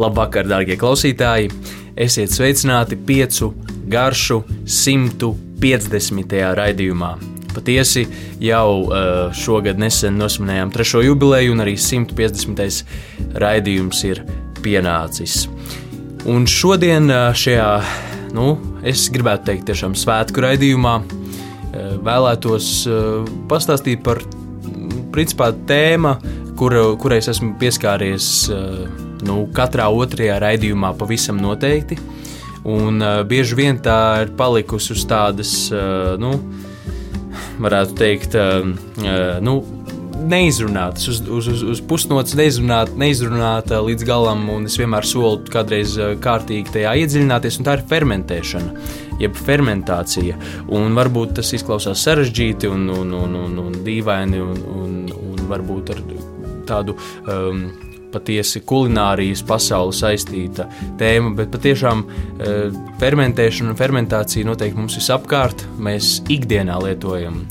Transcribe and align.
Labvakar, 0.00 0.46
darbie 0.48 0.78
klausītāji! 0.80 1.50
Esiet 2.00 2.32
sveicināti 2.32 2.96
piecu 2.96 3.50
garšu 3.92 4.38
150. 4.64 6.36
raidījumā. 6.56 7.10
Patiesi 7.52 8.06
jau 8.40 8.86
uh, 8.86 9.34
šogad 9.36 9.76
nesen 9.82 10.16
nosvinējām 10.16 10.72
trešo 10.72 11.02
jubileju, 11.04 11.52
un 11.52 11.60
arī 11.66 11.74
150. 11.76 12.80
raidījums 13.44 14.00
ir 14.08 14.22
pienācis. 14.64 15.42
Un 16.24 16.48
šodien 16.48 17.12
uh, 17.12 17.36
šajā, 17.36 17.68
nu, 18.38 18.54
es 18.80 19.04
gribētu 19.12 19.50
teikt, 19.50 19.68
tiešām 19.68 19.98
svētku 20.00 20.46
raidījumā 20.46 20.96
uh, 21.02 21.92
vēlētos 22.08 22.72
pastāstīt 23.52 24.00
par 24.08 24.24
principā 25.12 25.52
tēmu, 25.68 26.16
kur, 26.56 26.80
kurai 27.04 27.20
es 27.20 27.32
esmu 27.34 27.52
pieskāries 27.60 28.32
nu, 29.26 29.44
katrā 29.54 29.88
otrajā 29.92 30.38
raidījumā 30.42 30.94
pavisam 30.98 31.40
noteikti. 31.42 31.98
Un 32.68 33.00
uh, 33.00 33.22
bieži 33.24 33.56
vien 33.56 33.78
tā 33.80 34.26
ir 34.26 34.34
palikusi 34.36 34.92
uz 34.92 35.06
tādas, 35.08 35.54
uh, 35.72 36.16
nu, 36.20 36.34
varētu 37.60 37.96
teikt, 37.96 38.36
uh, 38.36 38.66
uh, 39.00 39.38
nu, 39.44 39.60
neizrunātas, 40.20 41.08
uz, 41.08 41.20
uz, 41.24 41.48
uz, 41.48 41.62
uz 41.74 41.80
pusnots 41.88 42.34
neizrunāta, 42.38 42.94
neizrunāta 43.00 43.80
līdz 43.84 44.06
galam, 44.08 44.44
un 44.52 44.68
es 44.68 44.76
vienmēr 44.80 45.06
solu 45.08 45.40
kādreiz 45.50 45.96
kārtīgi 46.22 46.74
tajā 46.76 46.94
iedziļināties, 47.02 47.60
un 47.60 47.68
tā 47.68 47.78
ir 47.78 47.84
fermentēšana, 47.90 48.88
jeb 49.22 49.38
fermentācija. 49.48 50.38
Un 50.76 50.96
varbūt 50.98 51.38
tas 51.40 51.52
izklausās 51.56 52.04
sarežģīti 52.06 52.70
un, 52.70 52.88
un, 52.94 53.14
un, 53.16 53.38
un, 53.44 53.60
un 53.64 53.78
dīvaini, 53.86 54.42
un, 54.44 54.64
un, 54.80 54.98
un 55.16 55.46
varbūt 55.50 55.94
ar 55.94 56.04
tādu. 56.68 56.98
Um, 57.26 57.64
patiesi 58.12 58.62
kulinārijas 58.66 59.42
pasaule 59.46 59.94
saistīta 59.96 60.66
tēma, 61.00 61.34
bet 61.38 61.52
patiešām 61.54 62.04
e, 62.04 62.54
fermentēšana 63.00 63.72
un 63.72 63.78
fermentācija 63.78 64.48
noteikti 64.48 64.80
mums 64.80 64.98
visapkārt. 65.00 65.66
Mēs 65.82 66.18
ikdienā 66.30 66.78
lietojam 66.84 67.42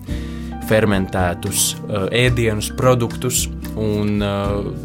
fermentētus 0.69 1.71
e, 1.73 2.03
ēdienus, 2.25 2.71
produktus, 2.77 3.47
un 3.79 4.19
e, 4.21 4.31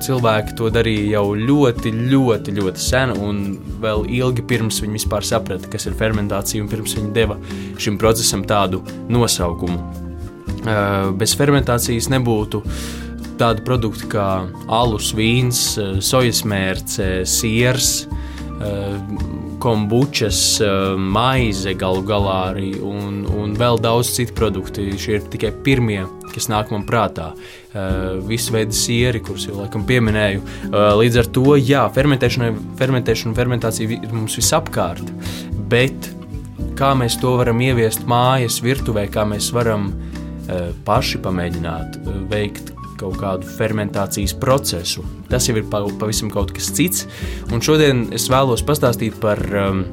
cilvēki 0.05 0.57
to 0.59 0.71
darīja 0.75 1.19
jau 1.19 1.27
ļoti, 1.39 1.95
ļoti, 2.15 2.57
ļoti 2.61 2.87
sen, 2.87 3.15
un 3.19 3.45
vēl 3.85 4.07
ilgi 4.21 4.47
pirms 4.55 4.83
viņi 4.85 5.01
vispār 5.01 5.27
saprata, 5.27 5.71
kas 5.71 5.91
ir 5.91 5.99
fermentācija, 6.01 6.65
un 6.65 6.73
pirms 6.73 6.97
viņi 6.99 7.15
deva 7.17 7.39
šim 7.79 8.01
procesam 8.01 8.47
tādu 8.49 8.85
nosaukumu. 9.13 10.03
Bez 11.21 11.35
fermentācijas 11.37 12.07
nebūtu 12.09 12.63
uh, 12.63 12.77
tādi 13.39 13.65
produkti 13.67 14.09
kā 14.13 14.29
alus, 14.73 15.13
vīns, 15.17 15.63
eh, 15.79 16.01
sojas 16.05 16.43
mērce, 16.47 17.25
siers, 17.27 18.07
eh, 18.61 18.99
kombučas, 19.59 20.61
eh, 20.61 20.97
maize 20.97 21.75
galu 21.75 22.03
galā 22.03 22.55
arī 22.55 22.81
un, 22.83 23.25
un 23.27 23.55
vēl 23.57 23.81
daudz 23.81 24.15
citu 24.17 24.35
produktu. 24.35 24.85
Šie 24.99 25.19
ir 25.19 25.21
tikai 25.21 25.53
pirmie, 25.65 26.07
kas 26.33 26.49
nāk 26.49 26.71
man 26.71 26.85
prātā. 26.85 27.35
Visu 28.27 28.53
veidu 28.53 28.75
sieri, 28.75 29.21
kurus 29.21 29.47
jau 29.49 29.57
laikam 29.57 29.83
pieminēju. 29.87 30.43
Līdz 30.71 31.17
ar 31.19 31.27
to, 31.35 31.57
jā, 31.59 31.83
fermentēšana, 31.91 32.53
fermentēšana 32.79 33.33
un 33.33 33.35
fermentācija 33.35 33.97
ir 33.97 34.13
mums 34.13 34.37
visapkārt, 34.39 35.11
bet 35.71 36.11
kā 36.79 36.93
mēs 36.95 37.19
to 37.21 37.37
varam 37.39 37.59
ieviest 37.59 38.07
mājas 38.07 38.61
virtuvē, 38.63 39.09
kā 39.11 39.27
mēs 39.27 39.51
varam 39.55 39.93
paši 40.85 41.19
pamēģināt 41.19 41.99
veikt 42.31 42.75
kaut 43.05 43.21
kādu 43.21 43.55
fermentācijas 43.59 44.35
procesu. 44.41 45.05
Tas 45.31 45.49
jau 45.49 45.59
ir 45.61 45.69
pavisam 45.71 46.33
kaut 46.33 46.55
kas 46.57 46.73
cits. 46.75 47.07
Un 47.53 47.63
šodien 47.65 48.09
es 48.17 48.29
vēlos 48.33 48.65
pastāstīt 48.67 49.21
par 49.23 49.41
um, 49.53 49.85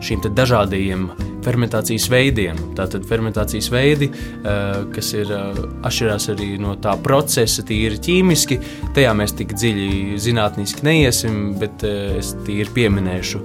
šīm 0.00 0.24
dažādajiem 0.36 1.10
fermentācijas 1.44 2.08
veidiem. 2.12 2.58
Tātad 2.76 3.06
fermentācijas 3.08 3.70
veidi, 3.72 4.10
uh, 4.10 4.84
kas 4.94 5.12
ir 5.16 5.32
uh, 5.32 5.56
atšķirās 5.88 6.30
arī 6.34 6.52
no 6.60 6.76
tā 6.82 6.96
procesa, 7.04 7.64
tīri 7.66 8.00
ķīmiski. 8.02 8.60
Tajā 8.96 9.14
mēs 9.16 9.36
tik 9.38 9.56
dziļi 9.56 10.20
zinātniski 10.20 10.86
neiesim, 10.88 11.40
bet 11.60 11.84
uh, 11.88 12.20
es 12.20 12.34
tīri 12.46 12.68
pieminēšu 12.76 13.44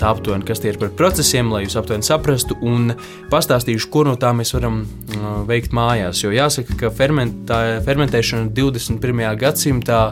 tā 0.00 0.10
aptuveni, 0.12 0.44
kas 0.46 0.62
tie 0.62 0.72
ir 0.72 0.78
par 0.80 0.92
procesiem, 0.98 1.50
lai 1.52 1.62
jūs 1.64 1.76
aptuveni 1.78 2.06
saprastu, 2.06 2.56
un 2.66 2.92
pastāstīšu, 3.32 3.88
ko 3.92 4.04
no 4.08 4.14
tā 4.20 4.32
mēs 4.36 4.54
varam 4.56 4.82
uh, 4.82 5.42
veikt 5.48 5.74
mājās. 5.76 6.22
Jo 6.24 6.32
jāsaka, 6.34 6.76
ka 6.80 6.92
fermentā, 6.94 7.60
fermentēšana 7.86 8.50
21. 8.56 9.22
gadsimtā 9.40 10.02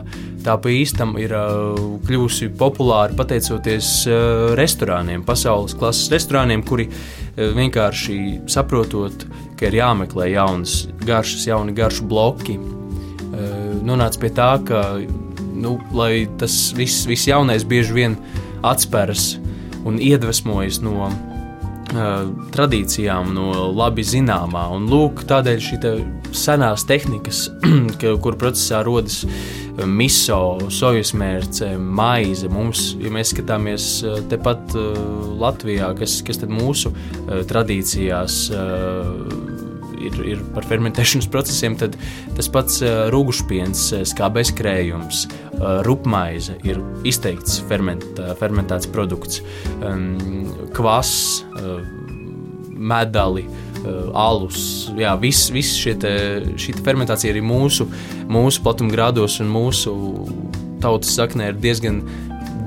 tā 0.45 0.57
pa 0.61 0.73
īstam 0.73 1.17
ir 1.21 1.35
uh, 1.37 1.81
kļuvusi 2.07 2.51
populāra 2.61 3.17
pateicoties 3.19 3.93
uh, 4.09 4.53
restorāniem, 4.59 5.25
pasaules 5.27 5.77
klases 5.79 6.13
restorāniem, 6.15 6.65
kuri 6.67 6.89
vienkārši 7.41 8.17
saprotot, 8.51 9.25
ka 9.57 9.69
ir 9.71 9.79
jāmeklē 9.79 10.33
jaunas 10.35 10.83
garšas, 11.07 11.47
jauni 11.49 11.73
garšu 11.77 12.05
bloki. 12.11 12.59
Nonāca 13.87 14.21
pie 14.21 14.31
tā, 14.37 14.51
ka 14.67 14.83
nu, 15.61 15.77
tas 16.41 16.57
viss, 16.77 17.07
viss 17.09 17.29
jaunais 17.31 17.65
bieži 17.65 17.97
vien 17.97 18.17
atspēras 18.67 19.39
un 19.87 19.99
iedvesmojas 20.03 20.81
no 20.85 21.09
uh, 21.09 21.15
tradīcijām, 22.55 23.33
no 23.37 23.71
labi 23.77 24.05
zināmā. 24.07 24.67
Un 24.77 24.89
lūk, 24.91 25.25
tādēļ 25.31 25.65
šī 25.67 25.81
senās 26.37 26.87
tehnikas, 26.89 27.49
kur 28.25 28.39
procesā 28.41 28.85
rodas 28.87 29.23
miso, 29.87 30.59
sojas 30.73 31.15
mērce, 31.17 31.73
maize. 31.79 32.51
Mums, 32.53 32.91
ja 33.01 33.13
mēs 33.15 33.33
skatāmies 33.35 33.91
tepat 34.33 34.77
uh, 34.77 34.91
Latvijā, 35.41 35.93
kas, 35.99 36.21
kas 36.27 36.43
tad 36.43 36.53
mūsu 36.53 36.93
tradīcijās 37.49 38.43
ir, 40.01 40.19
ir 40.35 40.43
par 40.55 40.67
fermentēšanas 40.69 41.29
procesiem, 41.33 41.77
tad 41.81 41.97
tas 42.37 42.51
pats 42.53 42.81
uh, 42.85 43.07
rūgušpiens, 43.15 43.85
uh, 43.95 44.05
skābais 44.09 44.53
krējums, 44.57 45.27
uh, 45.29 45.81
rupmaize 45.87 46.57
ir 46.67 46.81
izteikts 47.09 47.61
ferment, 47.71 48.07
fermentēts 48.41 48.91
produkts, 48.91 49.43
um, 49.85 50.15
kvass, 50.77 51.43
medali. 52.81 53.47
Alus, 53.81 54.91
jā, 54.93 55.15
viss 55.17 55.49
vis 55.55 55.71
šie 55.81 55.95
te, 55.97 56.11
šī 56.61 56.75
te 56.77 56.83
fermentācija 56.85 57.33
arī 57.33 57.41
mūsu, 57.41 57.87
mūsu 58.29 58.61
platumgrādos 58.61 59.39
un 59.41 59.49
mūsu 59.49 59.95
tautas 60.85 61.15
saknē 61.17 61.49
ir 61.49 61.63
diezgan 61.63 62.03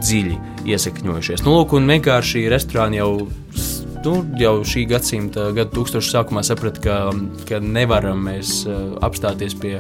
dziļi 0.01 0.39
iesakņojušies. 0.73 1.43
Nu, 1.45 1.53
lūk, 1.59 1.75
un 1.77 1.89
vienkārši 1.91 2.47
restorāni 2.51 2.97
jau 2.97 3.11
nu, 4.03 4.13
jau 4.39 4.53
šī 4.67 4.83
gadsimta, 4.89 5.47
gada 5.55 5.71
tūkstoša 5.73 6.11
sākumā 6.11 6.43
saprata, 6.45 6.81
ka, 6.83 6.95
ka 7.47 7.59
nevaram 7.63 8.25
mēs 8.27 8.63
uh, 8.67 8.95
apstāties 9.05 9.55
pie, 9.59 9.77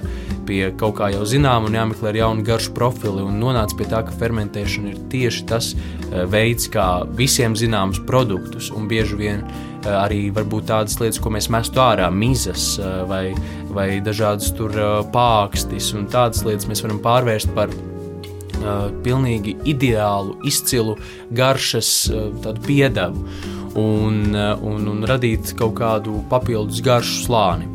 pie 0.47 0.61
kaut 0.79 0.97
kā 0.99 1.09
jau 1.13 1.25
zināma 1.27 1.69
un 1.69 1.77
jāmeklē 1.77 2.11
ar 2.11 2.19
jaunu 2.21 2.45
garšu 2.47 2.73
profili. 2.77 3.23
Un 3.23 3.39
nonāca 3.41 3.77
pie 3.79 3.87
tā, 3.91 4.03
ka 4.07 4.15
fermentēšana 4.19 4.93
ir 4.93 5.01
tieši 5.11 5.45
tas 5.49 5.73
uh, 5.75 6.23
veids, 6.31 6.69
kā 6.73 6.87
visiem 7.19 7.57
zināmus 7.59 8.01
produktus 8.07 8.69
un 8.73 8.87
bieži 8.91 9.19
vien 9.19 9.43
uh, 9.43 9.63
arī 9.99 10.25
tādas 10.33 10.99
lietas, 11.01 11.19
ko 11.19 11.33
mēs 11.33 11.49
mestu 11.51 11.81
ārā, 11.83 12.09
mizas 12.11 12.77
vai, 13.09 13.33
vai 13.69 13.99
dažādas 14.03 14.53
tur 14.55 14.71
pākstis 15.11 15.93
un 15.97 16.07
tādas 16.07 16.45
lietas 16.47 16.69
mēs 16.69 16.83
varam 16.85 17.01
pārvērst 17.03 17.51
par 17.55 17.73
pilnīgi 19.03 19.57
ideālu, 19.67 20.37
izcilu 20.47 20.95
garšas 21.35 21.89
piedevu 22.63 23.27
un, 23.79 24.35
eh, 24.35 24.53
un, 24.61 24.87
un 24.91 25.03
radīt 25.07 25.53
kaut 25.59 25.75
kādu 25.79 26.21
papildus 26.29 26.81
garšu 26.85 27.25
slāni. 27.27 27.69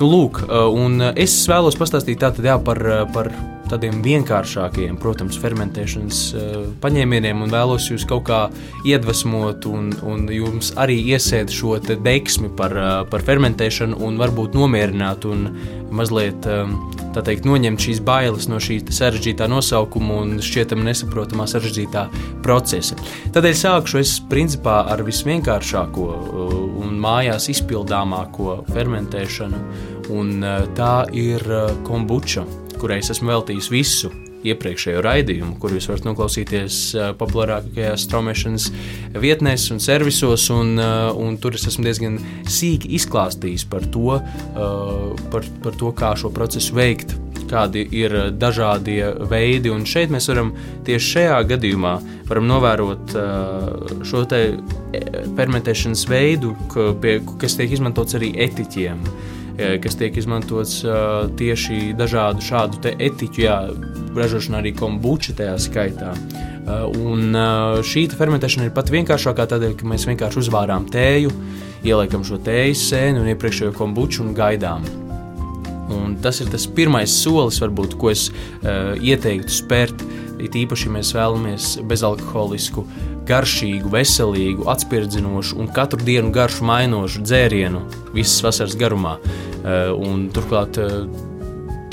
Nu, 0.00 0.08
lūk, 0.08 0.42
eh, 0.46 0.68
un 0.84 1.12
es 1.12 1.34
vēlos 1.48 1.78
pastāstīt 1.78 2.22
tātad, 2.22 2.46
jā, 2.46 2.58
par, 2.64 2.80
eh, 2.86 3.04
par 3.14 3.30
tādiem 3.72 4.02
vienkāršākiem, 4.04 4.98
protams, 5.00 5.38
fermentēšanas 5.40 6.22
paņēmieniem, 6.82 7.42
un 7.44 7.52
vēlos 7.52 7.88
jūs 7.90 8.06
kaut 8.08 8.26
kā 8.28 8.40
iedvesmot, 8.88 9.66
un, 9.70 9.90
un 10.06 10.26
jums 10.32 10.72
arī 10.80 10.98
iesēt 11.14 11.52
šo 11.52 11.78
deksmi 11.82 12.52
par, 12.58 12.76
par 13.10 13.24
fermentēšanu, 13.26 13.98
un 14.04 14.20
varbūt 14.20 14.56
nomierināt 14.58 15.26
un 15.28 15.48
mazliet 15.92 16.46
tā 17.12 17.22
teikt, 17.24 17.46
noņemt 17.48 17.82
šīs 17.84 18.00
bailes 18.04 18.48
no 18.48 18.60
šī 18.62 18.78
sarežģītā 18.92 19.48
nosaukuma 19.50 20.22
un 20.22 20.38
šķietami 20.42 20.86
nesaprotamā 20.88 21.46
sarežģītā 21.50 22.06
procesa. 22.44 22.96
Tādēļ 23.34 23.56
sākšu 23.58 24.00
es 24.00 24.16
principā 24.30 24.82
ar 24.92 25.04
visvienkāršāko 25.06 26.08
un 26.82 26.96
mājās 27.02 27.50
izpildāmāko 27.52 28.62
fermentēšanu, 28.72 29.62
un 30.12 30.32
tā 30.76 30.94
ir 31.16 31.44
kombuča, 31.86 32.46
kurai 32.82 32.98
es 33.02 33.12
esmu 33.14 33.30
veltījis 33.30 33.70
visu 33.70 34.10
iepriekšējo 34.42 35.02
raidījumu, 35.06 35.54
kur 35.62 35.74
jūs 35.76 35.86
varat 35.90 36.06
noklausīties 36.08 36.78
populārākajās 37.20 38.06
straumēšanas 38.08 38.68
vietnēs 39.22 39.68
un 39.74 39.82
servisos. 39.82 40.48
Un, 40.50 40.74
un 40.78 41.36
tur 41.42 41.54
es 41.58 41.68
esmu 41.70 41.86
diezgan 41.86 42.18
sīki 42.50 42.90
izklāstījis 42.98 43.68
par 43.70 43.86
to, 43.94 44.18
par, 45.30 45.46
par 45.62 45.78
to 45.78 45.92
kā 45.98 46.14
šo 46.18 46.32
procesu 46.34 46.78
veikt. 46.78 47.14
kādi 47.52 47.82
ir 47.92 48.14
dažādie 48.40 49.12
veidi. 49.28 49.70
Un 49.70 49.84
šeit 49.84 50.10
mēs 50.10 50.30
varam 50.30 50.54
tieši 50.86 51.12
šajā 51.16 51.38
gadījumā 51.52 51.94
novērot 52.48 53.12
šo 54.08 54.24
fermentēšanas 55.36 56.06
veidu, 56.08 56.54
kas 57.38 57.58
tiek 57.58 57.76
izmantots 57.76 58.16
arī 58.16 58.32
etiķiem 58.46 59.04
kas 59.56 59.96
tiek 60.00 60.16
izmantots 60.16 60.78
uh, 60.86 61.26
tieši 61.38 61.92
dažādu 61.98 62.44
šādu 62.44 62.80
etiķu, 62.92 63.42
jā, 63.44 63.56
ražošanā 64.16 64.62
arī 64.62 64.72
kombuča 64.76 65.36
tajā 65.38 65.58
skaitā. 65.60 66.14
Uh, 66.62 66.86
un 66.94 67.34
uh, 67.34 67.80
šī 67.84 68.06
fermentēšana 68.14 68.68
ir 68.68 68.74
pat 68.76 68.92
vienkāršākā 68.94 69.48
tādēļ, 69.50 69.76
ka 69.80 69.88
mēs 69.92 70.06
vienkārši 70.08 70.42
uzvārām 70.44 70.86
tēju, 70.92 71.32
ieliekam 71.82 72.24
šo 72.26 72.38
tējas 72.42 72.84
sēni 72.92 73.22
un 73.22 73.30
iepriekšējo 73.32 73.74
kombuču 73.76 74.22
un 74.26 74.34
gaidām. 74.38 74.86
Un 75.92 76.14
tas 76.22 76.38
ir 76.40 76.48
tas 76.52 76.64
pirmais 76.70 77.12
solis, 77.12 77.58
varbūt, 77.60 77.98
ko 78.00 78.12
es 78.12 78.28
uh, 78.30 78.94
ieteiktu 78.96 79.52
spērt. 79.52 80.06
It 80.42 80.56
īpaši, 80.58 80.90
mēs 80.92 81.12
vēlamies 81.16 81.68
bezalkoholisku, 81.88 82.84
garšīgu, 83.28 83.92
veselīgu, 83.92 84.66
atspērdzinošu 84.72 85.60
un 85.62 85.70
katru 85.74 86.02
dienu 86.02 86.32
garšu 86.34 86.66
mainošu 86.66 87.22
dzērienu 87.22 87.84
visas 88.16 88.42
vasaras 88.44 88.76
garumā. 88.78 89.18
Uh, 89.62 89.94
un, 89.94 90.26
turklāt 90.34 90.80
uh, 90.82 91.06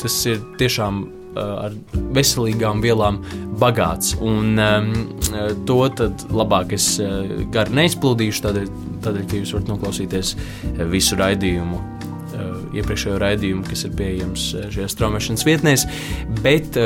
tas 0.02 0.20
ir 0.30 0.42
tiešām 0.58 1.06
ar 1.40 1.76
veselīgām 2.16 2.82
vielām 2.84 3.20
bagāts. 3.62 4.16
Un 4.22 4.60
um, 4.60 4.90
to 5.70 5.78
labāk 6.34 6.74
es 6.78 6.90
gari 7.54 7.76
neizplūdīšu, 7.82 8.44
tādēļ, 8.48 8.74
tādēļ, 9.06 9.26
ka 9.30 9.42
jūs 9.42 9.54
varat 9.56 9.72
noklausīties 9.74 10.36
visu 10.92 11.20
raidījumu. 11.20 11.82
Iepriekšējo 12.76 13.20
raidījumu, 13.22 13.66
kas 13.70 13.86
ir 13.88 13.96
pieejams 13.98 14.46
šajās 14.76 14.96
straumēšanas 14.96 15.46
vietnēs. 15.48 15.86
Bet, 16.44 16.78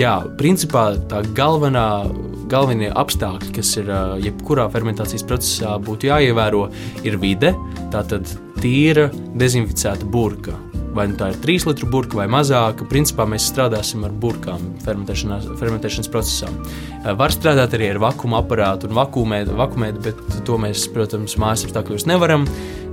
jā, 0.00 0.14
principā 0.40 0.90
tā 1.10 1.22
galvenā, 1.38 1.88
galvenie 2.50 2.90
apstākļi, 2.90 3.52
kas 3.58 3.74
ir 3.80 3.92
jebkurā 4.24 4.68
fermentācijas 4.74 5.26
procesā 5.28 5.76
būtu 5.82 6.10
jāievēro, 6.10 6.66
ir 7.06 7.20
vide, 7.22 7.54
tātad 7.94 8.30
tīra, 8.62 9.08
dezinficēta 9.38 10.08
burka 10.08 10.56
vai 10.98 11.06
nu 11.10 11.16
tā 11.18 11.30
ir 11.32 11.38
3 11.42 11.68
litru 11.68 11.88
burka 11.90 12.18
vai 12.18 12.26
mazāka. 12.30 12.86
Principā 12.90 13.26
mēs 13.30 13.46
strādāsim 13.52 14.02
ar 14.06 14.14
burkām 14.24 14.64
fermentēšanas 14.84 16.10
procesā. 16.12 16.50
Eh, 16.50 17.12
var 17.18 17.34
strādāt 17.34 17.76
arī 17.78 17.92
ar 17.94 18.02
vakuuma 18.08 18.42
aparātu 18.42 18.90
un 18.90 18.96
vakuumēt, 18.98 19.52
vakuumēt 19.60 20.02
bet 20.04 20.22
to 20.46 20.58
mēs, 20.58 20.88
protams, 20.94 21.38
mājas 21.40 21.68
apstākļos 21.68 22.08
nevaram 22.10 22.48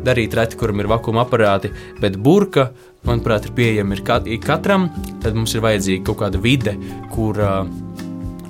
darīt. 0.05 0.37
Reti, 0.37 0.59
kuram 0.59 0.83
ir 0.83 0.91
vakuuma 0.91 1.25
aparāti, 1.25 1.73
bet 2.01 2.17
burka, 2.21 2.69
manuprāt, 3.07 3.49
ir 3.49 3.57
pieejama 3.57 3.97
ir 3.97 4.39
katram. 4.43 4.89
Tad 5.23 5.33
mums 5.33 5.55
ir 5.55 5.65
vajadzīga 5.65 6.05
kaut 6.05 6.21
kāda 6.25 6.41
vide, 6.41 6.77
kur 7.13 7.41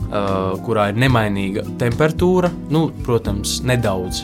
Uh, 0.06 0.54
kurā 0.62 0.92
ir 0.92 1.00
nemainīga 1.02 1.64
temperatūra, 1.82 2.52
nu, 2.70 2.86
protams, 3.04 3.58
nedaudz 3.66 4.22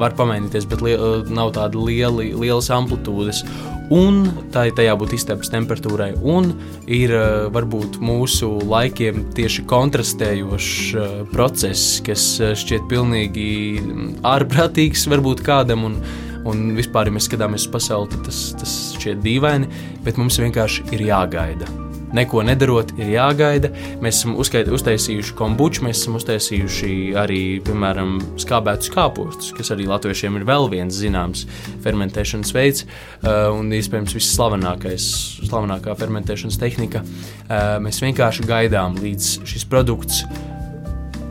var 0.00 0.16
pamainīties, 0.18 0.66
bet 0.70 0.82
li 0.84 0.96
nav 1.32 1.52
tāda 1.56 1.78
liela, 1.78 2.24
lielas 2.24 2.70
amplitūdas 2.72 3.44
un 3.92 4.24
tā 4.52 4.66
ir 4.70 4.80
jābūt 4.86 5.14
istabas 5.16 5.50
temperatūrai. 5.52 6.12
Un 6.22 6.52
ir 6.86 7.12
eh, 7.16 7.46
varbūt 7.52 8.00
mūsu 8.02 8.50
laikiem 8.68 9.26
tieši 9.36 9.66
kontrastējošs 9.70 10.72
eh, 10.96 11.14
process, 11.32 12.00
kas 12.06 12.26
eh, 12.40 12.56
šķiet 12.58 12.88
pilnīgi 12.90 13.48
mm, 13.82 14.10
ārprātīgs 14.34 15.08
varbūt 15.12 15.46
kādam. 15.46 15.88
Un, 15.90 16.02
Un 16.42 16.72
vispār, 16.74 17.06
ja 17.06 17.14
mēs 17.14 17.28
skatāmies 17.28 17.68
uz 17.68 17.70
pasauli, 17.70 18.10
tad 18.10 18.24
tas, 18.26 18.40
tas 18.58 18.72
šķiet 18.96 19.22
dīvaini, 19.22 19.70
bet 20.02 20.18
mums 20.18 20.42
vienkārši 20.42 20.88
ir 20.90 21.06
jāgaida 21.06 21.70
neko 22.16 22.42
nedarot, 22.46 22.92
ir 23.00 23.12
jāgaida. 23.14 23.72
Mēs 24.02 24.20
esam 24.20 24.36
uzskait, 24.40 24.70
uztaisījuši 24.72 25.34
kombuču, 25.38 25.84
mēs 25.86 26.02
esam 26.02 26.18
uztaisījuši 26.18 26.92
arī, 27.18 27.42
piemēram, 27.64 28.18
skābētus 28.42 28.92
kāpostus, 28.92 29.52
kas 29.56 29.72
arī 29.74 29.88
latviešiem 29.90 30.38
ir 30.38 30.46
vēl 30.48 30.68
viens 30.72 30.98
zināms 30.98 31.46
fermentēšanas 31.84 32.54
veids 32.56 32.86
uh, 32.86 33.50
un 33.56 33.72
iespējams 33.74 34.16
visslavenākais, 34.18 35.08
slavenākā 35.48 35.96
fermentēšanas 35.98 36.60
tehnika. 36.60 37.02
Uh, 37.02 37.76
mēs 37.84 38.02
vienkārši 38.04 38.46
gaidām, 38.48 38.98
līdz 39.02 39.34
šis 39.48 39.68
produkts 39.70 40.24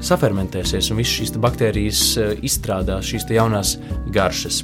safermentēsies 0.02 0.90
un 0.92 1.02
visas 1.02 1.20
šīs 1.20 1.36
baktērijas 1.42 2.06
uh, 2.18 2.32
izstrādās 2.42 3.12
šīs 3.12 3.30
jaunās 3.38 3.78
garšas. 4.14 4.64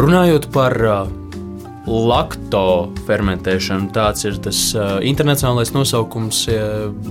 Runājot 0.00 0.46
par 0.54 0.76
uh, 0.80 1.19
lakto 1.88 2.90
fermentēšana. 3.06 3.88
Tāds 3.94 4.26
ir 4.28 4.38
tas 4.44 4.58
uh, 4.76 4.98
internacionālais 5.06 5.72
nosaukums, 5.72 6.44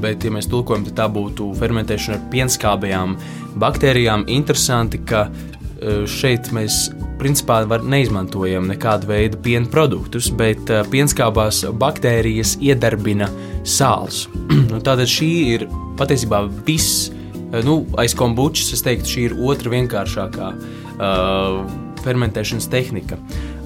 bet, 0.02 0.26
ja 0.26 0.34
mēs 0.34 0.50
tulkojam, 0.52 0.86
tad 0.88 0.98
tā 1.00 1.08
būtu 1.14 1.52
fermentēšana 1.60 2.20
ar 2.20 2.28
pienskābajām 2.34 3.16
baktērijām. 3.62 4.28
Interesanti, 4.30 5.02
ka 5.10 5.26
uh, 5.30 6.06
šeit 6.10 6.52
mēs 6.56 6.88
principā 7.20 7.64
neizmantojam 7.66 8.70
nekādu 8.70 9.10
veidu 9.10 9.42
piena 9.44 9.68
produktus, 9.72 10.30
bet 10.30 10.70
uh, 10.70 10.86
pienskābās 10.88 11.66
baktērijas 11.82 12.58
iedarbina 12.62 13.30
sāls. 13.68 14.28
nu, 14.72 14.80
tātad 14.80 15.10
šī 15.10 15.32
ir 15.58 15.70
patiesībā 16.00 16.46
viss. 16.68 17.10
Uh, 17.50 17.64
nu, 17.66 17.82
aiz 17.98 18.14
kombučas 18.18 18.76
es 18.78 18.86
teiktu, 18.86 19.16
šī 19.16 19.30
ir 19.32 19.40
otra 19.50 19.74
vienkāršākā 19.74 20.52
uh, 20.54 21.64
fermentēšanas 22.00 22.70
tehnika, 22.72 23.18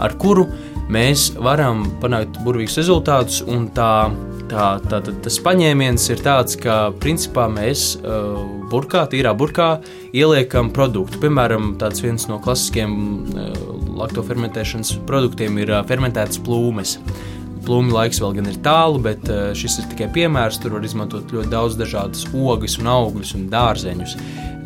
ar 0.02 0.16
kuru 0.18 0.48
uh, 0.48 0.70
mēs 0.92 1.32
varam 1.40 1.86
panākt 2.02 2.40
burvīgus 2.44 2.78
rezultātus. 2.82 3.42
Tā, 3.76 3.90
tā, 4.52 4.66
tā, 4.90 5.00
tā, 5.06 5.14
tas 5.26 5.40
paņēmiens 5.44 6.08
ir 6.14 6.24
tāds, 6.24 6.58
ka 6.60 6.78
principā 7.04 7.48
mēs 7.52 7.94
uh, 8.02 8.40
burkā, 8.72 9.06
tīrā 9.12 9.34
burkā 9.38 9.70
ieliekam 10.14 10.72
produktu. 10.74 11.22
Piemēram, 11.24 11.76
viens 12.02 12.28
no 12.30 12.40
klasiskiem 12.44 12.96
uh, 12.96 13.54
laktofermentēšanas 14.04 14.98
produktiem 15.08 15.62
ir 15.64 15.74
uh, 15.74 15.84
fermentētas 15.88 16.42
plūmes. 16.44 16.98
Plūmju 17.64 17.96
laiks 17.96 18.20
vēl 18.20 18.34
gan 18.36 18.50
ir 18.52 18.58
tālu, 18.64 19.00
bet 19.04 19.30
uh, 19.32 19.54
šis 19.56 19.80
ir 19.80 19.92
tikai 19.94 20.10
piemērs. 20.18 20.60
Tur 20.60 20.76
var 20.76 20.84
izmantot 20.84 21.32
ļoti 21.32 21.52
daudz 21.54 21.78
dažādas 21.80 22.26
ogas, 22.36 22.76
un 22.82 22.92
augļus 22.92 23.38
un 23.38 23.48
dārzeņus. 23.54 24.18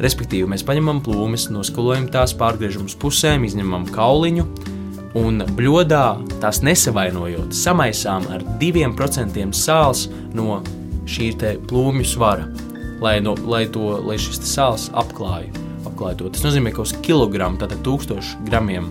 Respektīvi, 0.01 0.49
mēs 0.49 0.65
paņemam 0.65 1.03
plūmes, 1.05 1.47
noskalojam 1.53 2.09
tās, 2.13 2.33
pārgriežam 2.37 2.85
uz 2.89 2.93
pusēm, 3.01 3.45
izņemam 3.47 3.87
kauliņu, 3.93 4.45
un 5.17 5.41
bļodā 5.57 6.05
tās 6.41 6.61
nesavainojot, 6.65 7.55
samaisām 7.55 8.27
ar 8.33 8.43
2% 8.61 9.45
sāls 9.57 10.07
no 10.37 10.61
šī 11.07 11.31
plūmju 11.67 12.07
svara, 12.07 12.47
lai, 13.01 13.17
no, 13.23 13.35
lai, 13.47 13.65
to, 13.71 13.97
lai 14.05 14.17
šis 14.21 14.41
sāls 14.47 14.89
apklāja, 14.97 15.51
apklāja 15.87 16.19
to. 16.21 16.33
Tas 16.33 16.45
nozīmē, 16.47 16.73
ka 16.75 16.83
uz 16.83 16.93
kilogramu, 17.05 17.59
tātad 17.61 17.81
1000 17.85 18.35
gramiem 18.49 18.89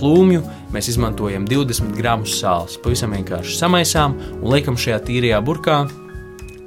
plūmju, 0.00 0.42
mēs 0.74 0.90
izmantojam 0.92 1.46
20 1.48 1.96
gramus 1.98 2.36
sāls. 2.40 2.78
Pavisam 2.82 3.14
vienkārši 3.16 3.58
samaisām 3.58 4.16
un 4.40 4.48
liekam 4.52 4.78
šajā 4.78 5.00
tīrajā 5.08 5.42
burkā 5.44 5.82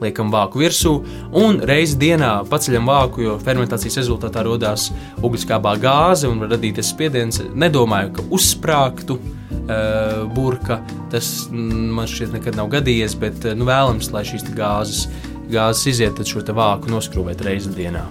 liekam 0.04 0.32
vāku 0.34 0.62
virsū 0.64 0.94
un 1.40 1.62
reizi 1.66 1.98
dienā 2.02 2.32
paceļam 2.50 2.90
vāku, 2.90 3.24
jo 3.26 3.38
fermentācijas 3.42 4.00
rezultātā 4.02 4.44
radās 4.46 4.90
ugunskābā 5.24 5.76
gāze 5.82 6.30
un 6.30 6.42
var 6.44 6.56
radīties 6.56 6.92
spiediens. 6.94 7.42
Nedomāju, 7.56 8.14
ka 8.18 8.28
uzsprāgtu 8.36 9.20
uh, 9.20 10.26
burka. 10.36 10.82
Tas 11.14 11.48
mm, 11.52 11.92
man 11.98 12.10
šķiet 12.12 12.36
nekad 12.38 12.60
nav 12.60 12.72
gadījies, 12.76 13.18
bet 13.22 13.48
nu, 13.58 13.68
vēlams, 13.70 14.12
lai 14.16 14.26
šīs 14.28 14.48
gāzes, 14.56 15.06
gāzes 15.52 15.86
iziet, 15.94 16.22
šo 16.28 16.44
vāku 16.56 16.92
noskrūvēt 16.94 17.46
reizi 17.46 17.74
dienā. 17.76 18.06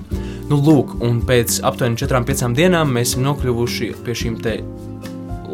Nu, 0.50 0.58
lūk, 0.60 0.98
un 1.04 1.22
pēc 1.24 1.62
aptuveni 1.64 1.96
4-5 2.00 2.56
dienām 2.56 2.90
mēs 2.92 3.14
esam 3.14 3.24
nokļuvuši 3.30 3.94
pie 4.04 4.16
šīm 4.24 4.40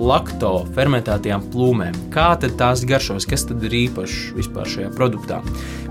lakto 0.01 0.53
fermentētajām 0.77 1.47
plūmēm. 1.53 1.97
Kā 2.15 2.33
tad 2.41 2.57
tās 2.61 2.85
garšos, 2.89 3.27
kas 3.29 3.45
tad 3.49 3.65
ir 3.69 3.77
īpašs 3.85 4.33
vispār 4.39 4.69
šajā 4.75 4.93
produktā? 4.97 5.41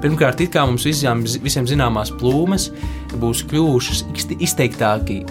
Pirmkārt, 0.03 0.41
it 0.41 0.53
kā 0.55 0.65
mums 0.67 0.87
visiem, 0.87 1.25
visiem 1.43 1.67
zināmās 1.69 2.11
plūmes 2.19 2.69
būs 3.19 3.45
kļuvušas 3.51 4.05
izteiktāki 4.39 5.21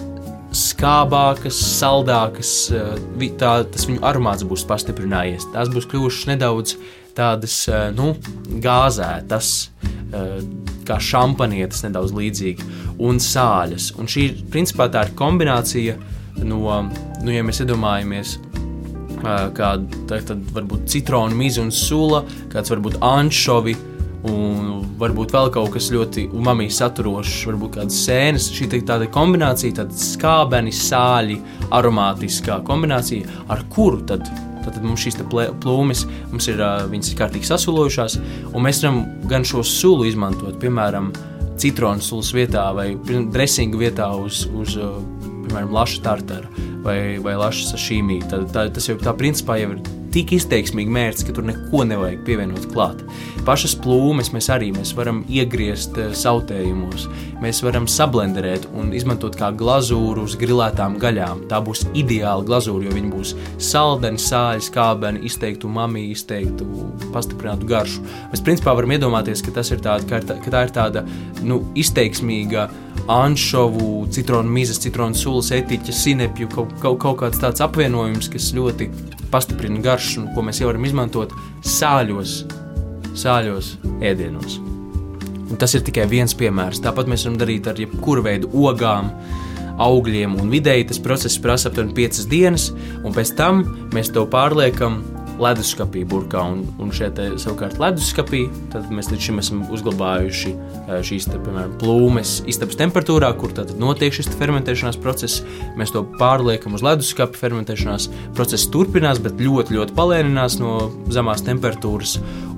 skābākas, 0.55 1.57
saldākas, 1.79 2.51
eh, 2.73 3.29
tā, 3.37 3.63
tas 3.69 3.85
viņu 3.85 4.01
aromāts 4.01 4.45
būs 4.47 4.65
pastiprinājies. 4.65 5.45
Tās 5.53 5.69
būs 5.69 5.87
kļuvušas 5.89 6.29
nedaudz 6.31 6.75
tādas 7.17 7.67
eh, 7.69 7.91
nu, 7.93 8.15
gāzētas, 8.63 9.69
eh, 9.83 10.39
kā 10.85 10.97
šampanietes, 10.97 11.83
nedaudz 11.85 12.15
līdzīgi, 12.17 12.65
un 12.99 13.21
sāļas. 13.21 13.93
Un 13.99 14.09
šī 14.09 14.29
principā 14.49 14.89
tā 14.89 15.05
ir 15.05 15.15
kombinācija 15.15 15.97
no, 16.43 16.89
nu, 17.21 17.31
ja 17.31 17.43
mēs 17.45 17.61
iedomājamies 17.61 18.37
kāda 19.21 20.19
varbūt 20.55 20.89
citronu 20.91 21.37
miza 21.37 21.63
un 21.63 21.71
sula, 21.75 22.23
kāds 22.53 22.73
varbūt 22.73 22.99
anšovi. 23.05 23.77
Un 24.29 24.81
varbūt 24.99 25.31
vēl 25.31 25.47
kaut 25.55 25.69
kas 25.71 25.85
ļoti 25.95 26.25
umami 26.35 26.65
saturošs, 26.75 27.45
varbūt 27.47 27.77
kādas 27.77 28.01
sēnes. 28.03 28.49
Šī 28.51 28.67
ir 28.75 28.83
tāda 28.83 29.07
kombinācija, 29.15 29.77
tāda 29.77 29.95
skābeni, 29.95 30.73
sāļi, 30.75 31.37
aromātiskā 31.71 32.59
kombinācija, 32.67 33.39
ar 33.47 33.63
kuru 33.71 34.03
tad 34.09 34.27
Tad 34.59 34.83
mums 34.83 35.01
šīs 35.01 35.15
plūmes 35.63 36.03
mums 36.29 36.47
ir, 36.51 36.59
ir 36.59 37.17
kārtīgi 37.17 37.47
sasulojušās, 37.47 38.17
mēs 38.61 38.81
varam 38.83 38.99
gan 39.31 39.47
šo 39.47 39.63
sulu 39.65 40.03
izmantot, 40.05 40.59
piemēram, 40.61 41.13
citronu 41.59 42.03
sulas 42.03 42.33
vietā 42.35 42.67
vai 42.75 42.91
dresingu 43.33 43.79
vietā 43.81 44.11
uz, 44.19 44.43
uz 44.51 44.75
piemēram, 44.75 45.71
laša 45.73 46.03
tartara 46.05 46.68
vai, 46.85 46.99
vai 47.23 47.35
laša 47.39 47.73
sašīmī. 47.73 48.21
Tad, 48.29 48.49
tā, 48.55 48.67
tas 48.73 48.89
jau 48.89 48.97
tā 49.01 49.13
principā 49.17 49.59
jau 49.61 49.73
ir 49.75 49.83
tik 50.13 50.33
izteiksmīgi 50.37 50.93
mērķis, 50.93 51.25
ka 51.27 51.35
tur 51.35 51.47
neko 51.47 51.83
nevajag 51.87 52.23
pievienot 52.27 52.67
klāt. 52.73 53.01
Pašas 53.47 53.75
plūmes 53.81 54.31
mēs 54.33 54.49
arī 54.53 54.71
mēs 54.75 54.91
varam 54.97 55.21
iegriezt 55.29 55.97
eh, 56.01 56.11
sautējumos, 56.17 57.07
mēs 57.43 57.61
varam 57.65 57.87
sablenderēt 57.89 58.67
un 58.77 58.91
izmantot 58.97 59.37
kā 59.39 59.51
glazūru 59.55 60.25
uz 60.27 60.35
grilētām 60.39 60.97
gaļām. 61.01 61.45
Tā 61.51 61.61
būs 61.65 61.85
ideāla 61.97 62.45
glazūra, 62.45 62.87
jo 62.87 62.95
viņi 62.97 63.13
būs 63.13 63.35
saldeni, 63.69 64.21
sāļi, 64.21 64.65
skābeni, 64.69 65.23
izteiktu 65.29 65.71
mamiju, 65.71 66.13
izteiktu 66.17 66.67
pastiprinātu 67.13 67.69
garšu. 67.69 68.03
Mēs 68.33 68.43
principā 68.45 68.75
varam 68.77 68.93
iedomāties, 68.95 69.43
ka, 69.45 69.55
ir 69.61 69.83
tāda, 69.85 70.05
ka, 70.09 70.21
tā, 70.25 70.39
ka 70.43 70.53
tā 70.53 70.65
ir 70.67 70.75
tāda 70.75 71.05
nu, 71.45 71.61
izteiksmīga 71.79 72.69
anšovu, 73.09 74.07
citronu 74.13 74.51
mizas, 74.53 74.81
citronu 74.83 75.17
sulas, 75.17 75.53
etiķa, 75.55 75.95
sinepju, 75.95 76.49
kaut, 76.53 76.75
kaut, 76.83 76.99
kaut 77.01 77.21
kāds 77.23 77.41
tāds 77.41 77.63
apvienojums, 77.65 78.29
kas 78.33 78.51
ļoti 78.57 78.89
pastiprina 79.31 79.81
garšu, 79.83 80.27
ko 80.35 80.43
mēs 80.45 80.61
jau 80.61 80.69
varam 80.69 80.87
izmantot 80.87 81.33
sāļos, 81.65 82.41
sāļos 83.17 83.75
ēdienos. 84.05 84.59
Un 85.49 85.57
tas 85.57 85.73
ir 85.73 85.83
tikai 85.85 86.05
viens 86.09 86.35
piemērs. 86.37 86.81
Tāpat 86.83 87.09
mēs 87.09 87.25
varam 87.25 87.39
darīt 87.41 87.69
ar 87.69 87.79
jebkuru 87.81 88.25
veidu 88.25 88.51
ogām, 88.53 89.09
augļiem, 89.79 90.35
un 90.41 90.51
vidēji 90.51 90.89
tas 90.91 90.99
process 91.01 91.39
prasa 91.41 91.69
aptuveni 91.69 91.95
5 91.95 92.25
dienas, 92.29 92.69
un 93.03 93.15
pēc 93.15 93.31
tam 93.39 93.63
mēs 93.95 94.11
to 94.15 94.25
pārliekam 94.29 94.99
leduskapī, 95.41 96.03
burkā. 96.09 96.43
Un, 96.53 96.63
un 96.81 96.91
šeit 96.95 97.19
savukārt 97.41 97.79
leduskapī 97.81 98.45
mēs 98.91 99.11
līdz 99.11 99.27
šim 99.29 99.41
esam 99.41 99.63
uzglabājuši 99.73 100.53
šīs 101.05 101.27
te, 101.29 101.37
piemēram, 101.41 101.75
plūmes 101.81 102.39
istabas 102.49 102.79
temperatūrā, 102.79 103.31
kur 103.39 103.53
tad 103.55 103.75
notiek 103.79 104.13
šis 104.15 104.31
fermentēšanās 104.39 104.99
process. 105.01 105.43
Mēs 105.79 105.93
to 105.95 106.03
pārliekam 106.19 106.77
uz 106.77 106.83
leduskapa. 106.85 107.37
Fermentēšanās 107.39 108.09
process 108.37 108.69
turpinās, 108.73 109.21
bet 109.23 109.39
ļoti, 109.39 109.77
ļoti 109.77 109.95
palēninās 109.97 110.59
no 110.61 110.75
zemās 111.13 111.43
temperatūras, 111.47 112.17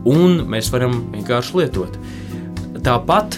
un 0.10 0.42
mēs 0.50 0.72
varam 0.74 0.98
vienkārši 1.14 1.58
lietot. 1.60 1.98
Tāpat, 2.82 3.38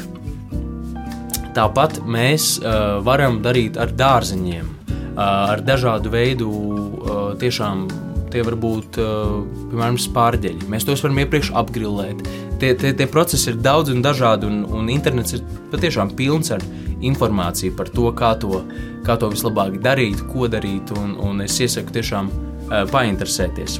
tāpat 1.58 2.00
mēs 2.08 2.56
uh, 2.62 3.02
varam 3.04 3.42
darīt 3.44 3.80
ar 3.82 3.92
dārziņiem, 3.98 4.70
uh, 4.88 5.20
ar 5.26 5.64
dažādu 5.66 6.14
veidu 6.14 6.50
uh, 6.54 7.24
tiešām 7.42 7.88
tie 8.34 8.44
var 8.46 8.58
būt 8.60 8.98
piemēram 8.98 10.00
spārģeļi. 10.02 10.70
Mēs 10.72 10.88
tos 10.88 11.04
varam 11.06 11.22
iepriekš 11.24 11.54
apgrilēt. 11.60 12.24
Tie, 12.62 12.72
tie, 12.80 12.94
tie 12.98 13.08
procesi 13.12 13.52
ir 13.52 13.60
daudz 13.62 13.92
un 13.94 14.04
dažādi, 14.06 14.48
un, 14.50 14.64
un 14.72 14.90
internets 14.92 15.36
ir 15.38 15.44
patiešām 15.74 16.14
pilns 16.18 16.54
ar 16.56 16.64
informāciju 17.04 17.76
par 17.78 17.92
to, 17.94 18.08
kā 18.16 18.34
to, 18.40 18.62
kā 19.06 19.18
to 19.20 19.30
vislabāk 19.34 19.80
darīt, 19.84 20.22
ko 20.32 20.48
darīt, 20.52 20.94
un, 20.98 21.18
un 21.20 21.44
es 21.44 21.58
iesaku 21.60 21.94
tiešām 21.98 22.30
uh, 22.32 22.84
painteresēties. 22.94 23.80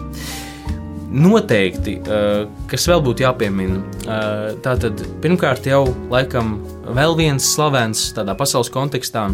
Noteikti, 1.14 2.00
uh, 2.02 2.44
kas 2.70 2.90
vēl 2.90 3.04
būtu 3.06 3.24
jāpiemina, 3.24 3.82
tātad 4.66 5.00
pirmkārt 5.24 5.70
jau 5.70 5.86
laikam 6.12 6.58
vēl 6.98 7.16
viens 7.20 7.54
slavens 7.54 8.10
tādā 8.18 8.34
pasaules 8.38 8.74
kontekstā 8.74 9.30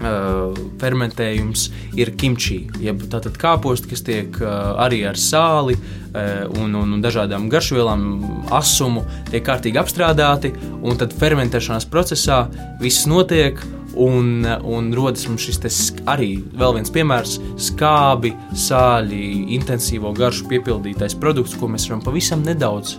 uh, 0.00 0.56
fermentējums 0.80 1.68
ir 2.00 2.14
kimči, 2.18 2.64
jeb 2.82 3.04
tātad 3.12 3.36
kāposti, 3.40 3.90
kas 3.92 4.04
tiek 4.06 4.40
uh, 4.42 4.74
arī 4.84 5.02
ar 5.08 5.18
sāli 5.20 5.76
uh, 5.76 6.44
un, 6.60 6.74
un, 6.74 6.96
un 6.96 7.04
dažādām 7.04 7.48
garšvielām, 7.52 8.04
asumu, 8.54 9.04
tiek 9.30 9.44
kārtīgi 9.46 9.80
apstrādāti, 9.80 10.54
un 10.82 11.00
tad 11.00 11.14
fermentēšanās 11.20 11.88
procesā 11.90 12.44
viss 12.82 13.08
notiek. 13.10 13.62
Un, 13.94 14.42
un 14.66 14.88
rodas 14.90 15.22
mums 15.30 15.44
šis 15.46 15.92
arī 16.10 16.32
vēl 16.58 16.72
viens 16.80 16.90
piemērs- 16.90 17.36
skābi, 17.68 18.32
sāļi, 18.50 19.54
intensīvo 19.54 20.10
garšu 20.18 20.48
piepildītais 20.50 21.14
produkts, 21.14 21.54
ko 21.54 21.70
mēs 21.70 21.86
varam 21.86 22.02
pavisam 22.02 22.42
nedaudz 22.42 22.96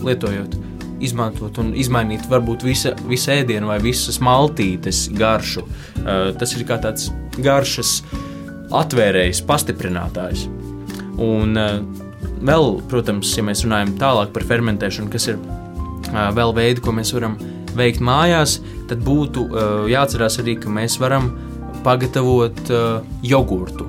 lietojot 0.00 0.56
izmantot 1.02 1.58
un 1.62 1.72
izmainīt 1.78 2.28
varbūt 2.30 2.64
visa, 2.66 2.94
visu 3.08 3.32
ēdienu 3.34 3.70
vai 3.70 3.78
visas 3.82 4.20
maltītes 4.22 5.08
garšu. 5.14 5.64
Uh, 5.64 6.30
tas 6.38 6.54
ir 6.54 6.66
kā 6.68 6.78
tāds 6.82 7.10
garšas 7.42 7.98
atvērējs, 8.74 9.42
pastiprinātājs. 9.48 10.46
Un 11.22 11.58
uh, 11.58 11.80
vēl, 12.44 12.78
protams, 12.90 13.34
ja 13.38 13.46
mēs 13.46 13.64
runājam 13.66 13.94
tālāk 14.00 14.32
par 14.34 14.46
fermentēšanu, 14.50 15.10
kas 15.12 15.30
ir 15.32 15.40
uh, 15.40 16.30
vēl 16.36 16.54
veidi, 16.56 16.84
ko 16.84 16.94
mēs 16.96 17.14
varam 17.16 17.36
veikt 17.74 18.04
mājās, 18.04 18.60
tad 18.86 19.00
būtu 19.02 19.48
jāatcerās 19.90 20.38
arī, 20.38 20.54
ka 20.62 20.70
mēs 20.70 20.94
varam 21.02 21.32
pagatavot 21.82 22.70
jogurtu 23.26 23.88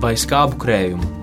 vai 0.00 0.14
skābu 0.16 0.56
krējumu 0.62 1.19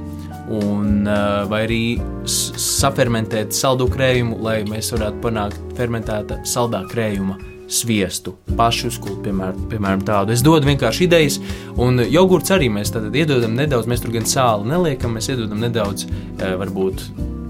un, 0.50 1.08
eh, 1.08 1.46
vai 1.50 1.62
arī 1.68 1.82
safermentēt 2.28 3.54
saldu 3.56 3.90
krējumu, 3.92 4.40
lai 4.42 4.64
mēs 4.64 4.92
varētu 4.96 5.22
panākt 5.22 5.78
fermentēta 5.78 6.42
saldā 6.46 6.84
krējuma 6.88 7.38
sviestu, 7.68 8.34
pašu 8.56 8.88
uzkult, 8.88 9.24
piemēram, 9.26 9.68
piemēram, 9.68 10.04
tādu. 10.08 10.32
Es 10.32 10.42
dodu 10.42 10.70
vienkārši 10.70 11.04
idejas, 11.04 11.40
un 11.76 12.00
jogurts 12.00 12.54
arī 12.56 12.70
mēs 12.72 12.94
tad 12.96 13.12
iedodam 13.12 13.58
nedaudz, 13.60 13.90
mēs 13.92 14.02
tur 14.02 14.12
gan 14.16 14.24
sāli 14.24 14.72
neliekam, 14.72 15.18
mēs 15.18 15.28
iedodam 15.34 15.60
nedaudz, 15.60 16.08
eh, 16.08 16.56
varbūt 16.56 17.04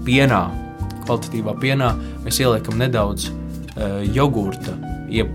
pienā, 0.04 0.50
kvalitatīvā 1.06 1.54
pienā, 1.60 1.94
mēs 2.24 2.40
ieliekam 2.42 2.78
nedaudz 2.80 3.30
uh, 3.30 4.02
jogurta 4.12 4.74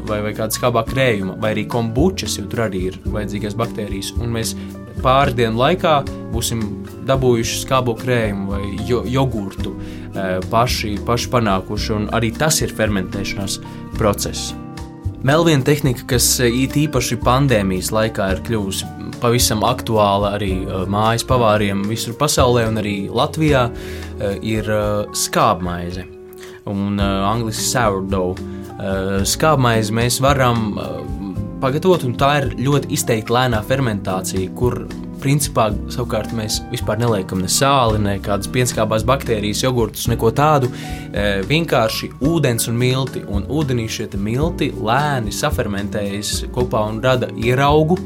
vai, 0.08 0.20
vai 0.22 0.34
kāda 0.38 0.54
skābā 0.54 0.84
krējuma, 0.86 1.38
vai 1.42 1.54
arī 1.56 1.66
kombučas, 1.70 2.38
jo 2.38 2.46
tur 2.50 2.68
arī 2.68 2.88
ir 2.92 3.00
vajadzīgās 3.06 3.58
baktērijas, 3.58 4.14
un 4.22 4.34
mēs 4.36 4.54
pāris 5.02 5.36
dienu 5.38 5.60
laikā 5.60 6.02
būsim 6.34 6.64
dabūjuši 7.08 7.62
skābo 7.64 7.96
krējumu 8.00 8.50
vai 8.54 8.64
jo, 8.88 9.04
jogurtu 9.10 9.74
e, 9.76 10.40
paši, 10.52 10.96
paši 11.06 11.32
panākuši, 11.34 11.94
un 11.98 12.10
arī 12.16 12.32
tas 12.36 12.62
ir 12.64 12.74
fermentēšanās 12.76 13.60
process. 13.98 14.54
Vēl 15.24 15.46
viena 15.48 15.64
tehnika, 15.68 16.06
kas 16.16 16.28
e, 16.44 16.50
īpaši 16.84 17.20
pandēmijas 17.24 17.94
laikā 17.96 18.30
ir 18.36 18.44
kļuvusi 18.48 18.90
pavisam 19.24 19.64
aktuāla 19.68 20.34
arī 20.38 20.54
e, 20.64 20.82
mājas 20.92 21.26
pavāriem 21.28 21.86
visur 21.90 22.18
pasaulē 22.20 22.68
un 22.72 22.82
arī 22.84 22.98
Latvijā, 23.12 23.70
ir 24.46 24.68
skābmaize 25.18 26.06
un 26.70 27.02
angļuiski 27.02 27.66
sourdough. 27.66 28.40
Skābmaizi 29.28 29.96
mēs 29.98 30.20
varam 30.24 30.62
pagatavot, 31.64 32.04
un 32.04 32.16
tā 32.20 32.30
ir 32.42 32.50
ļoti 32.60 32.92
izteikti 32.98 33.32
lēnā 33.32 33.62
fermentācija, 33.68 34.52
kur 34.58 34.82
principā 35.24 35.70
savukārt 35.94 36.34
mēs 36.36 36.60
vispār 36.72 37.00
neliekam 37.02 37.42
ne 37.44 37.50
sāli, 37.52 38.02
ne 38.04 38.18
kādas 38.24 38.52
pienskābās 38.52 39.06
baktērijas, 39.08 39.64
jogurtus, 39.64 40.10
neko 40.12 40.34
tādu. 40.36 40.70
E, 41.14 41.42
vienkārši 41.48 42.12
ūdens 42.28 42.68
un 42.72 42.80
milti, 42.80 43.24
un 43.24 43.48
ūdenī 43.48 43.88
šie 43.92 44.10
milti 44.20 44.72
lēni 44.76 45.34
safermentējas 45.34 46.44
kopā 46.54 46.84
un 46.92 47.02
rada 47.04 47.32
ieraugu. 47.40 48.00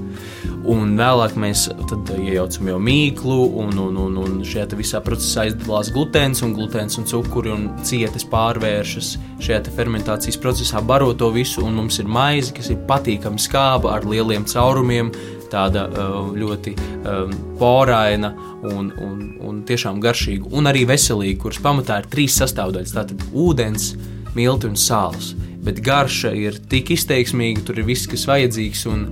Un 0.67 0.97
vēlāk 0.99 1.37
mēs 1.39 1.69
iejaucam 2.11 2.67
jau 2.67 2.79
mīklu, 2.83 3.37
un, 3.61 3.77
un, 3.79 3.99
un, 4.03 4.17
un 4.19 4.33
šajā 4.43 4.75
visā 4.75 4.99
procesā 5.03 5.45
izdalās 5.47 5.93
glutēns, 5.95 6.41
un 6.43 6.55
glutēns 6.57 6.99
un 6.99 7.07
cukuri 7.07 7.53
un 7.53 7.69
cietas 7.87 8.27
pārvēršas 8.27 9.13
šajā 9.43 9.61
fermentācijas 9.77 10.39
procesā, 10.43 10.81
baro 10.83 11.13
to 11.15 11.29
visu, 11.31 11.63
un 11.63 11.77
mums 11.79 12.01
ir 12.01 12.11
maize, 12.11 12.51
kas 12.55 12.67
ir 12.73 12.83
patīkami 12.89 13.39
skāba 13.39 13.93
ar 13.95 14.07
lieliem 14.11 14.43
caurumiem, 14.49 15.13
tāda 15.51 15.87
uh, 15.87 16.29
ļoti 16.35 16.73
um, 16.77 17.33
poraina 17.59 18.33
un, 18.67 18.91
un, 18.91 19.17
un 19.43 19.63
tiešām 19.67 20.01
garšīga, 20.03 20.51
un 20.57 20.69
arī 20.69 20.85
veselīga, 20.89 21.41
kuras 21.43 21.59
pamatā 21.63 22.01
ir 22.01 22.09
trīs 22.11 22.37
sastāvdaļas. 22.41 22.95
Tātad 22.95 23.25
ūdens, 23.33 23.91
milti 24.37 24.69
un 24.69 24.77
sāls. 24.79 25.33
Bet 25.67 25.81
garša 25.83 26.31
ir 26.37 26.61
tik 26.71 26.93
izteiksmīga, 26.95 27.65
tur 27.67 27.81
ir 27.81 27.87
viss, 27.89 28.07
kas 28.07 28.27
vajadzīgs. 28.29 28.85
Un, 28.91 29.07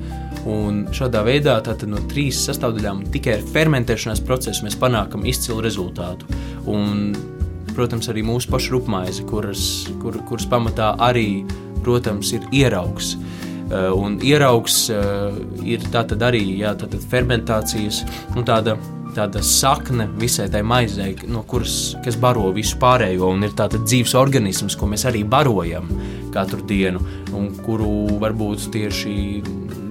un 0.48 0.84
šādā 0.96 1.24
veidā 1.26 1.58
no 1.90 2.00
trīs 2.12 2.40
sastāvdaļām 2.48 3.08
tikai 3.12 3.40
ar 3.40 3.46
fermentēšanās 3.52 4.24
procesu 4.24 4.68
mēs 4.68 4.78
panākam 4.80 5.26
izcilu 5.28 5.64
rezultātu. 5.66 6.30
Un, 6.72 7.12
protams, 7.76 8.08
arī 8.08 8.24
mūsu 8.24 8.54
pašu 8.54 8.78
rupmaize, 8.78 9.26
kuras, 9.28 9.90
kur, 10.00 10.16
kuras 10.30 10.48
pamatā 10.48 10.94
arī 11.02 11.44
protams, 11.86 12.34
ir 12.34 12.46
ieraugs. 12.52 13.14
Eh, 13.16 13.45
un 13.74 14.20
ieraugs 14.22 14.90
eh, 14.94 15.38
ir 15.66 15.86
tātad 15.94 16.22
arī 16.28 16.44
jā, 16.60 16.76
tātad 16.78 17.02
fermentācijas 17.10 18.04
nu, 18.36 18.44
tāda, 18.46 18.76
tāda 19.16 19.42
sakne 19.42 20.06
visai 20.22 20.46
tai 20.54 20.62
maizei, 20.62 21.16
no 21.32 21.42
kuras 21.50 21.96
baro 22.22 22.52
visu 22.54 22.78
pārējo. 22.82 23.32
Un 23.34 23.48
ir 23.48 23.56
tāds 23.58 23.82
dzīves 23.82 24.14
organisms, 24.20 24.78
ko 24.78 24.90
mēs 24.92 25.08
arī 25.10 25.24
barojam 25.26 25.90
katru 26.36 26.62
dienu, 26.68 27.02
un 27.34 27.50
kuru 27.66 28.20
varbūt 28.22 28.70
tieši 28.76 29.16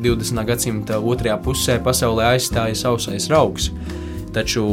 20. 0.05 0.45
gadsimta 0.47 1.01
otrajā 1.01 1.39
pusē 1.43 1.79
pasaulē 1.83 2.35
aizstāja 2.35 2.77
sausais 2.77 3.31
raugs. 3.33 3.71
Taču 4.35 4.67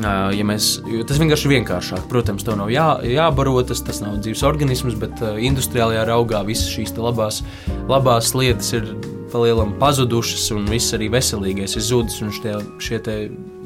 Ja 0.00 0.44
mēs, 0.46 0.72
tas 1.08 1.20
vienkārši 1.20 1.48
ir 1.48 1.54
vienkāršāk. 1.58 2.06
Protams, 2.10 2.44
tev 2.46 2.56
nav 2.60 2.72
jā, 2.72 2.88
jābaro, 3.04 3.58
tas, 3.66 3.82
tas 3.84 4.00
nav 4.04 4.20
dzīves 4.24 4.44
organisms, 4.48 4.96
bet 5.00 5.20
industriālajā 5.20 6.06
raugā 6.08 6.42
visas 6.48 6.70
šīs 6.72 6.94
labās, 6.96 7.42
labās 7.90 8.32
lietas 8.36 8.72
ir 8.78 8.88
palielam 9.30 9.74
pazudušas, 9.78 10.48
un 10.56 10.66
viss 10.70 10.94
arī 10.96 11.10
veselīgais 11.12 11.76
ir 11.78 11.86
zudis. 11.86 12.18
Šie, 12.40 12.56
šie 12.82 13.02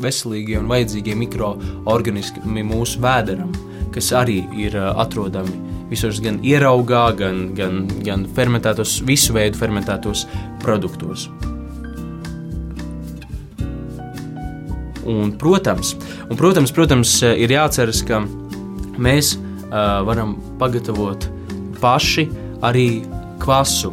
veselīgie 0.03 0.59
un 0.61 0.69
vajadzīgie 0.73 1.17
mikroorganismi 1.23 2.67
mūsu 2.67 3.01
vēderam, 3.05 3.55
kas 3.95 4.13
arī 4.17 4.43
ir 4.67 4.77
atrodami 4.93 5.57
visos 5.91 6.21
gan 6.25 6.41
ieraugā, 6.45 7.07
gan, 7.19 7.49
gan, 7.57 7.85
gan 8.05 8.29
fermentētos, 8.37 9.01
visu 9.07 9.37
veidu 9.37 9.61
fermentētos 9.61 10.27
produktos. 10.65 11.29
Un, 15.11 15.35
protams, 15.41 15.95
un, 16.29 16.37
protams, 16.39 16.73
protams, 16.75 17.19
ir 17.23 17.53
jāatceras, 17.53 18.01
ka 18.09 18.23
mēs 18.97 19.35
uh, 19.37 20.01
varam 20.07 20.37
pagatavot 20.61 21.29
paši 21.83 22.29
arī 22.65 22.89
kvasu. 23.43 23.93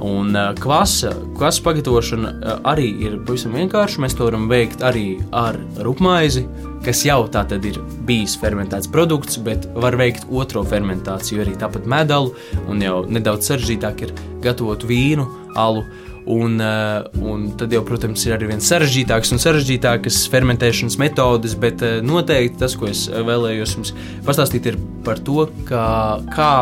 Un 0.00 0.32
uh, 0.32 0.54
kvasa, 0.56 1.12
kvasa 1.36 1.62
pagatavošana 1.66 2.30
uh, 2.30 2.52
arī 2.72 2.88
ir 3.04 3.18
pavisam 3.26 3.52
vienkārša. 3.58 4.00
Mēs 4.00 4.16
to 4.16 4.28
varam 4.30 4.46
veikt 4.48 4.84
arī 4.86 5.18
ar 5.36 5.58
rupmaizi, 5.84 6.46
kas 6.84 7.02
jau 7.04 7.24
tā 7.32 7.42
tad 7.48 7.66
ir 7.68 7.76
bijis 8.08 8.38
fermentēts 8.40 8.88
produkts, 8.92 9.36
bet 9.44 9.66
var 9.76 9.98
veikt 10.00 10.24
otro 10.32 10.62
fermentāciju, 10.64 11.42
arī 11.44 11.56
tāpat 11.60 11.88
medaļu, 11.90 12.32
un 12.72 12.86
jau 12.86 13.02
nedaudz 13.12 13.50
sarežģītāk 13.50 14.06
ir 14.06 14.14
gatavot 14.46 14.86
vīnu, 14.88 15.26
alu. 15.60 15.84
Un, 16.30 16.60
eh, 16.60 17.02
un 17.26 17.48
tad 17.58 17.72
jau, 17.74 17.80
protams, 17.86 18.22
ir 18.28 18.36
arī 18.36 18.52
viens 18.52 18.66
sarežģītāks 18.70 19.32
un 19.34 19.40
sarežģītākas 19.42 20.20
fermentēšanas 20.30 20.98
metodes, 21.00 21.56
bet 21.58 21.82
eh, 21.82 21.98
noteikti 22.06 22.60
tas, 22.60 22.76
ko 22.78 22.86
es 22.90 23.08
eh, 23.08 23.18
vēlējos 23.26 23.74
jums 23.74 23.90
pastāstīt, 24.26 24.68
ir 24.70 24.78
par 25.06 25.18
to, 25.26 25.48
kā, 25.66 25.86
kā 26.30 26.52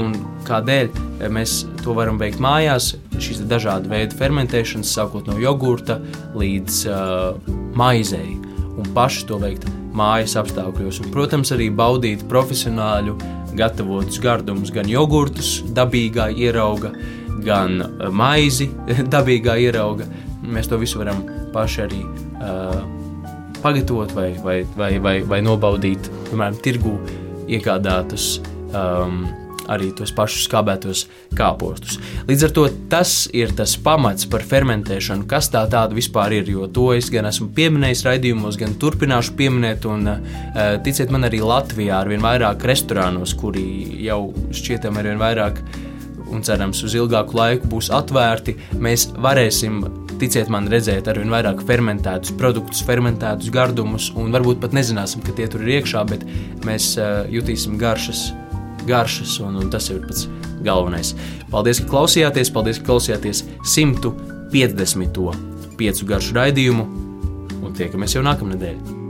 un 0.00 0.16
kādēļ 0.48 1.28
mēs 1.30 1.60
to 1.84 1.94
varam 1.94 2.18
veikt 2.18 2.42
mājās. 2.42 2.96
Šīs 3.22 3.44
dažādi 3.46 3.92
veidi 3.92 4.18
fermentēšanas, 4.18 4.90
sākot 4.96 5.28
no 5.30 5.36
jogurta 5.38 6.00
līdz 6.38 6.78
uh, 6.88 7.52
maizei, 7.78 8.38
un 8.72 8.88
paši 8.96 9.26
to 9.28 9.38
veikt 9.42 9.68
mājas 9.94 10.34
apstākļos. 10.40 11.02
Un, 11.04 11.12
protams, 11.14 11.52
arī 11.54 11.68
baudīt 11.76 12.24
profesionāļu 12.30 13.18
gatavotus 13.58 14.18
gardumus, 14.24 14.72
gan 14.74 14.88
jogurtus, 14.88 15.58
dabīgā 15.76 16.30
ierauga, 16.32 16.94
gan 17.44 17.82
eh, 17.82 18.08
maizi, 18.10 18.70
dabīgā 19.14 19.58
ierauga. 19.66 20.08
Mēs 20.42 20.70
to 20.70 20.78
visu 20.80 20.98
varam 20.98 21.20
paši 21.52 21.82
arī 21.84 22.00
uh, 22.02 22.80
pagatavot 23.62 24.10
vai, 24.16 24.32
vai, 24.42 24.56
vai, 24.74 24.96
vai, 24.98 25.12
vai 25.22 25.38
nobaudīt, 25.44 26.08
piemēram, 26.30 26.58
tirgū 26.64 26.96
iegādātus. 27.46 28.40
Um, 28.72 29.22
arī 29.70 29.92
tos 29.96 30.12
pašus 30.14 30.46
skābētos 30.48 31.04
kāpostus. 31.38 31.98
Līdz 32.28 32.46
ar 32.48 32.54
to 32.56 32.64
tas 32.90 33.12
ir 33.36 33.52
tas 33.56 33.74
pamats 33.78 34.26
par 34.30 34.44
fermentēšanu, 34.46 35.26
kas 35.30 35.50
tā 35.52 35.62
tāda 35.70 35.96
vispār 35.96 36.34
ir. 36.40 36.50
Jo 36.50 36.66
to 36.66 36.90
es 36.96 37.10
gan 37.12 37.28
esmu 37.30 37.50
pieminējis 37.56 38.04
raidījumos, 38.08 38.58
gan 38.60 38.74
turpināšu 38.80 39.36
pieminēt. 39.38 39.86
Un, 39.90 40.10
uh, 40.10 40.74
ticiet 40.84 41.14
man, 41.14 41.28
arī 41.28 41.42
Latvijā 41.44 42.02
ar 42.02 42.10
vien 42.10 42.24
vairāk 42.24 42.66
restorānos, 42.68 43.36
kuri 43.38 43.64
jau 44.02 44.20
šķietam 44.50 44.98
ar 44.98 45.10
vien 45.12 45.22
vairāk 45.22 45.62
un 46.32 46.44
cerams 46.46 46.82
uz 46.86 46.94
ilgāku 46.98 47.36
laiku 47.38 47.70
būs 47.72 47.90
atvērti, 47.94 48.56
mēs 48.82 49.08
varēsim, 49.22 49.82
ticiet 50.22 50.50
man, 50.52 50.68
redzēt 50.70 51.08
ar 51.10 51.20
vien 51.20 51.32
vairāk 51.32 51.64
fermentētus 51.68 52.34
produktus, 52.38 52.82
fermentētus 52.86 53.50
gardumus, 53.54 54.10
un 54.18 54.32
varbūt 54.34 54.62
pat 54.62 54.76
nezināsim, 54.76 55.24
ka 55.26 55.34
tie 55.36 55.48
tur 55.50 55.64
ir 55.66 55.80
iekšā, 55.80 56.04
bet 56.10 56.24
mēs 56.66 56.94
uh, 57.00 57.22
jutīsim 57.32 57.76
garšas, 57.80 58.30
garšas 58.88 59.38
un, 59.42 59.60
un 59.62 59.70
tas 59.72 59.90
ir 59.92 60.02
pats 60.06 60.26
galvenais. 60.62 61.12
Paldies, 61.52 61.82
ka 61.82 61.90
klausījāties, 61.90 62.52
paldies, 62.54 62.80
ka 62.80 62.92
klausījāties 62.92 63.44
150. 63.74 65.22
piecu 65.78 66.10
garšu 66.14 66.38
raidījumu, 66.38 66.88
un 67.62 67.78
tiekamies 67.78 68.18
jau 68.18 68.26
nākamnedēļ. 68.26 69.01